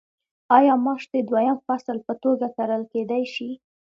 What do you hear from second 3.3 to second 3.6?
شي؟